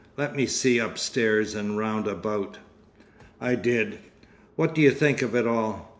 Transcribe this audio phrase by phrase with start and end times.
[0.17, 2.57] "Let me see upstairs and round about."
[3.39, 3.99] I did.
[4.55, 5.89] "What do you think of it all?"